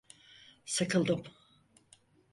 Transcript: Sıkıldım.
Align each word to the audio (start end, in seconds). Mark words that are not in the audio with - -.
Sıkıldım. 0.65 1.23